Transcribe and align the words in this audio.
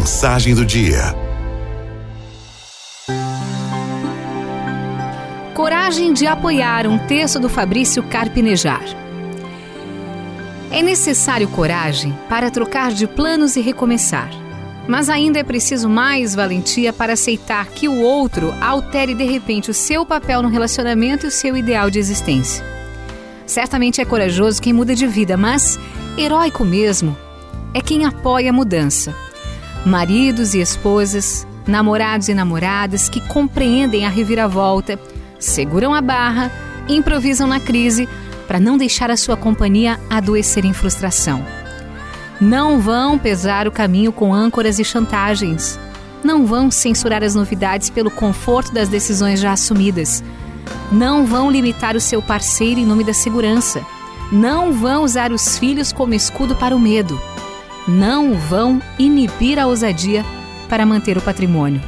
Mensagem 0.00 0.54
do 0.54 0.64
dia. 0.64 1.14
Coragem 5.54 6.14
de 6.14 6.26
apoiar 6.26 6.86
um 6.86 6.98
texto 7.06 7.38
do 7.38 7.50
Fabrício 7.50 8.02
Carpinejar. 8.04 8.82
É 10.70 10.82
necessário 10.82 11.48
coragem 11.48 12.18
para 12.30 12.50
trocar 12.50 12.92
de 12.92 13.06
planos 13.06 13.56
e 13.56 13.60
recomeçar. 13.60 14.30
Mas 14.88 15.10
ainda 15.10 15.38
é 15.38 15.44
preciso 15.44 15.86
mais 15.86 16.34
valentia 16.34 16.94
para 16.94 17.12
aceitar 17.12 17.66
que 17.66 17.86
o 17.86 18.00
outro 18.00 18.54
altere 18.58 19.14
de 19.14 19.24
repente 19.24 19.70
o 19.70 19.74
seu 19.74 20.06
papel 20.06 20.40
no 20.40 20.48
relacionamento 20.48 21.26
e 21.26 21.28
o 21.28 21.30
seu 21.30 21.54
ideal 21.58 21.90
de 21.90 21.98
existência. 21.98 22.64
Certamente 23.44 24.00
é 24.00 24.04
corajoso 24.06 24.62
quem 24.62 24.72
muda 24.72 24.94
de 24.94 25.06
vida, 25.06 25.36
mas 25.36 25.78
heróico 26.16 26.64
mesmo 26.64 27.14
é 27.74 27.82
quem 27.82 28.06
apoia 28.06 28.48
a 28.48 28.52
mudança. 28.52 29.14
Maridos 29.84 30.52
e 30.54 30.60
esposas, 30.60 31.46
namorados 31.66 32.28
e 32.28 32.34
namoradas 32.34 33.08
que 33.08 33.20
compreendem 33.28 34.04
a 34.04 34.10
reviravolta, 34.10 34.98
seguram 35.38 35.94
a 35.94 36.02
barra, 36.02 36.50
improvisam 36.88 37.46
na 37.46 37.58
crise 37.58 38.08
para 38.46 38.60
não 38.60 38.76
deixar 38.76 39.10
a 39.10 39.16
sua 39.16 39.36
companhia 39.36 39.98
adoecer 40.10 40.64
em 40.64 40.72
frustração. 40.72 41.44
Não 42.40 42.80
vão 42.80 43.18
pesar 43.18 43.68
o 43.68 43.72
caminho 43.72 44.12
com 44.12 44.34
âncoras 44.34 44.78
e 44.78 44.84
chantagens. 44.84 45.78
Não 46.22 46.44
vão 46.44 46.70
censurar 46.70 47.22
as 47.22 47.34
novidades 47.34 47.88
pelo 47.88 48.10
conforto 48.10 48.72
das 48.72 48.88
decisões 48.88 49.40
já 49.40 49.52
assumidas. 49.52 50.22
Não 50.92 51.24
vão 51.24 51.50
limitar 51.50 51.96
o 51.96 52.00
seu 52.00 52.20
parceiro 52.20 52.80
em 52.80 52.86
nome 52.86 53.04
da 53.04 53.14
segurança. 53.14 53.84
Não 54.32 54.72
vão 54.72 55.04
usar 55.04 55.32
os 55.32 55.58
filhos 55.58 55.92
como 55.92 56.14
escudo 56.14 56.54
para 56.54 56.74
o 56.76 56.78
medo. 56.78 57.20
Não 57.88 58.34
vão 58.34 58.80
inibir 58.98 59.58
a 59.58 59.66
ousadia 59.66 60.24
para 60.68 60.86
manter 60.86 61.16
o 61.16 61.22
patrimônio. 61.22 61.80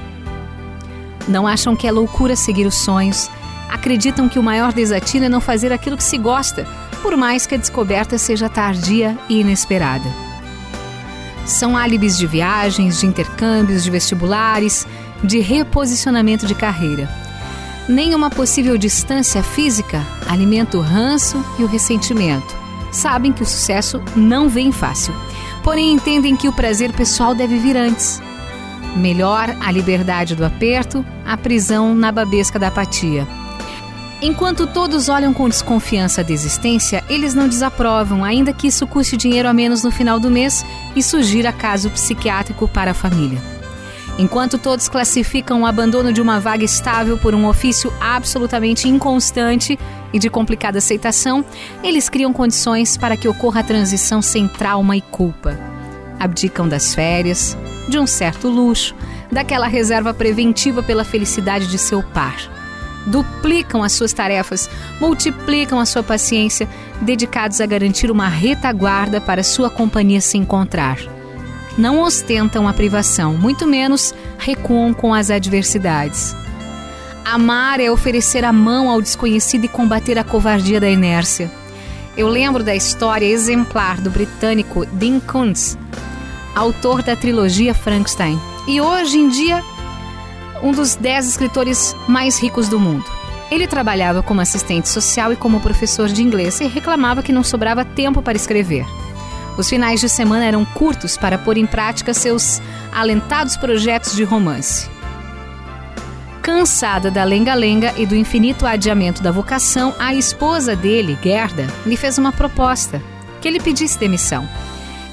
Não 1.29 1.47
acham 1.47 1.77
que 1.77 1.87
é 1.87 1.93
loucura 1.93 2.35
seguir 2.35 2.67
os 2.67 2.75
sonhos. 2.77 3.31
Acreditam 3.69 4.29
que 4.29 4.39
o 4.39 4.43
maior 4.43 4.73
desatino 4.73 5.27
é 5.27 5.29
não 5.29 5.41
fazer 5.41 5.73
aquilo 5.73 5.97
que 5.97 6.03
se 6.03 6.19
gosta, 6.19 6.67
por 7.03 7.17
mais 7.17 7.47
que 7.47 7.55
a 7.55 7.59
descoberta 7.59 8.19
seja 8.19 8.49
tardia 8.49 9.17
e 9.29 9.41
inesperada. 9.41 10.09
São 11.45 11.77
álibis 11.77 12.17
de 12.17 12.27
viagens, 12.27 13.01
de 13.01 13.07
intercâmbios, 13.07 13.83
de 13.83 13.91
vestibulares, 13.91 14.87
de 15.23 15.41
reposicionamento 15.41 16.47
de 16.47 16.55
carreira. 16.55 17.09
Nenhuma 17.89 18.31
possível 18.31 18.79
distância 18.79 19.43
física 19.43 20.03
alimenta 20.29 20.79
o 20.79 20.81
ranço 20.81 21.45
e 21.59 21.65
o 21.65 21.67
ressentimento. 21.67 22.55
Sabem 22.93 23.33
que 23.33 23.43
o 23.43 23.47
sucesso 23.47 24.01
não 24.15 24.49
vem 24.49 24.71
fácil, 24.71 25.15
porém 25.63 25.93
entendem 25.93 26.37
que 26.37 26.49
o 26.49 26.53
prazer 26.53 26.93
pessoal 26.93 27.35
deve 27.35 27.59
vir 27.59 27.77
antes. 27.77 28.21
Melhor 28.97 29.55
a 29.61 29.71
liberdade 29.71 30.35
do 30.35 30.45
aperto, 30.45 31.05
a 31.25 31.37
prisão 31.37 31.95
na 31.95 32.13
babesca 32.13 32.59
da 32.59 32.69
apatia. 32.69 33.27
Enquanto 34.21 34.69
todos 34.69 35.09
olham 35.09 35.35
com 35.35 35.49
desconfiança 35.49 36.21
a 36.21 36.25
desistência, 36.25 37.03
eles 37.09 37.35
não 37.35 37.49
desaprovam, 37.49 38.23
ainda 38.23 38.53
que 38.53 38.69
isso 38.69 38.87
custe 38.87 39.17
dinheiro 39.17 39.49
a 39.49 39.53
menos 39.53 39.83
no 39.83 39.91
final 39.91 40.21
do 40.21 40.31
mês 40.31 40.65
e 40.95 41.03
sugira 41.03 41.53
caso 41.53 41.91
psiquiátrico 41.91 42.69
para 42.69 42.93
a 42.93 42.95
família. 42.95 43.41
Enquanto 44.19 44.59
todos 44.59 44.89
classificam 44.89 45.63
o 45.63 45.67
abandono 45.67 46.13
de 46.13 46.21
uma 46.21 46.39
vaga 46.39 46.65
estável 46.65 47.17
por 47.17 47.35
um 47.35 47.47
ofício 47.47 47.93
absolutamente 48.01 48.89
inconstante 48.89 49.79
e 50.13 50.19
de 50.19 50.29
complicada 50.29 50.79
aceitação, 50.79 51.45
eles 51.83 52.09
criam 52.09 52.33
condições 52.33 52.97
para 52.97 53.17
que 53.17 53.27
ocorra 53.27 53.61
a 53.61 53.65
transição 53.65 54.21
sem 54.21 54.47
trauma 54.47 54.97
e 54.97 55.01
culpa. 55.01 55.59
Abdicam 56.21 56.69
das 56.69 56.95
férias, 56.95 57.57
de 57.89 57.99
um 57.99 58.07
certo 58.07 58.49
luxo, 58.49 58.95
daquela 59.31 59.67
reserva 59.67 60.13
preventiva 60.13 60.83
pela 60.83 61.05
felicidade 61.05 61.67
de 61.67 61.79
seu 61.79 62.03
par 62.03 62.51
duplicam 63.07 63.83
as 63.83 63.93
suas 63.93 64.13
tarefas, 64.13 64.71
multiplicam 65.01 65.81
a 65.81 65.87
sua 65.87 66.03
paciência, 66.03 66.69
dedicados 67.01 67.61
a 67.61 67.67
garantir 67.67 68.11
uma 68.11 68.29
retaguarda 68.29 69.21
para 69.21 69.43
sua 69.43 69.69
companhia 69.69 70.21
se 70.21 70.39
encontrar. 70.39 70.99
Não 71.77 72.03
ostentam 72.03 72.69
a 72.69 72.73
privação, 72.73 73.35
muito 73.35 73.67
menos 73.67 74.15
recuam 74.39 74.93
com 74.93 75.15
as 75.15 75.31
adversidades. 75.31 76.35
Amar 77.25 77.81
é 77.81 77.91
oferecer 77.91 78.45
a 78.45 78.53
mão 78.53 78.91
ao 78.91 79.01
desconhecido 79.01 79.65
e 79.65 79.69
combater 79.69 80.19
a 80.19 80.25
covardia 80.25 80.81
da 80.81 80.91
inércia. 80.91 81.51
Eu 82.17 82.29
lembro 82.29 82.63
da 82.63 82.75
história 82.75 83.25
exemplar 83.25 84.01
do 84.01 84.11
britânico 84.11 84.85
Dean 84.87 85.19
Koontz, 85.21 85.79
autor 86.55 87.03
da 87.03 87.17
trilogia 87.17 87.73
Frankenstein. 87.73 88.39
E 88.67 88.81
hoje 88.81 89.19
em 89.19 89.29
dia 89.29 89.63
um 90.63 90.71
dos 90.71 90.95
dez 90.95 91.27
escritores 91.27 91.95
mais 92.07 92.39
ricos 92.39 92.69
do 92.69 92.79
mundo. 92.79 93.05
Ele 93.51 93.67
trabalhava 93.67 94.23
como 94.23 94.41
assistente 94.41 94.89
social 94.89 95.33
e 95.33 95.37
como 95.37 95.61
professor 95.61 96.09
de 96.09 96.23
inglês 96.23 96.61
e 96.61 96.67
reclamava 96.67 97.23
que 97.23 97.33
não 97.33 97.43
sobrava 97.43 97.85
tempo 97.85 98.23
para 98.23 98.37
escrever. 98.37 98.87
Os 99.57 99.69
finais 99.69 100.01
de 100.01 100.09
semana 100.09 100.45
eram 100.45 100.65
curtos 100.65 101.17
para 101.17 101.37
pôr 101.37 101.57
em 101.57 101.67
prática 101.67 102.15
seus 102.15 102.61
alentados 102.91 103.57
projetos 103.57 104.15
de 104.15 104.25
romance. 104.25 104.91
Cansada 106.41 107.11
da 107.11 107.23
lenga-lenga 107.23 107.95
e 107.97 108.05
do 108.05 108.17
infinito 108.17 108.67
adiamento 108.67 109.23
da 109.23 109.31
vocação, 109.31 109.95
a 109.99 110.15
esposa 110.15 110.75
dele, 110.75 111.17
Gerda, 111.23 111.67
lhe 111.87 111.97
fez 111.97 112.19
uma 112.19 112.33
proposta: 112.33 113.01
que 113.41 113.47
ele 113.47 113.61
pedisse 113.61 113.99
demissão. 113.99 114.49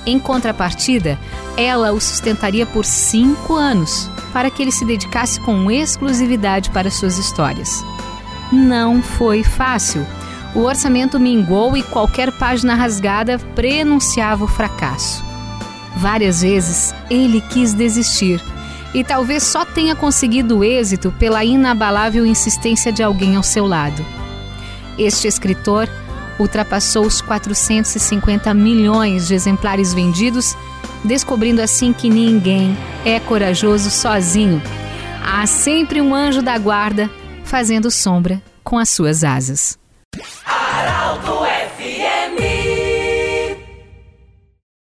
Em 0.05 0.17
contrapartida, 0.17 1.19
ela 1.55 1.91
o 1.91 1.99
sustentaria 1.99 2.65
por 2.65 2.85
cinco 2.85 3.53
anos, 3.53 4.09
para 4.31 4.49
que 4.49 4.61
ele 4.61 4.71
se 4.71 4.85
dedicasse 4.85 5.39
com 5.41 5.69
exclusividade 5.69 6.69
para 6.71 6.89
suas 6.89 7.17
histórias. 7.17 7.83
Não 8.51 9.03
foi 9.03 9.43
fácil. 9.43 10.05
O 10.55 10.61
orçamento 10.61 11.19
mingou 11.19 11.77
e 11.77 11.83
qualquer 11.83 12.31
página 12.31 12.73
rasgada 12.73 13.37
prenunciava 13.55 14.43
o 14.43 14.47
fracasso. 14.47 15.23
Várias 15.95 16.41
vezes 16.41 16.93
ele 17.09 17.41
quis 17.41 17.73
desistir 17.73 18.41
e 18.93 19.03
talvez 19.03 19.43
só 19.43 19.63
tenha 19.63 19.95
conseguido 19.95 20.63
êxito 20.63 21.13
pela 21.19 21.43
inabalável 21.45 22.25
insistência 22.25 22.91
de 22.91 23.03
alguém 23.03 23.35
ao 23.35 23.43
seu 23.43 23.67
lado. 23.67 24.03
Este 24.97 25.27
escritor 25.27 25.87
ultrapassou 26.39 27.05
os 27.05 27.21
450 27.21 28.53
milhões 28.53 29.27
de 29.27 29.35
exemplares 29.35 29.93
vendidos 29.93 30.55
descobrindo 31.03 31.61
assim 31.61 31.93
que 31.93 32.09
ninguém 32.09 32.77
é 33.05 33.19
corajoso 33.19 33.89
sozinho. 33.89 34.61
Há 35.23 35.45
sempre 35.45 36.01
um 36.01 36.13
anjo 36.13 36.41
da 36.41 36.57
guarda 36.57 37.09
fazendo 37.43 37.89
sombra 37.89 38.41
com 38.63 38.77
as 38.77 38.89
suas 38.89 39.23
asas. 39.23 39.78